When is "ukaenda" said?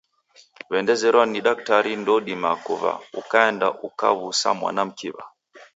3.21-3.67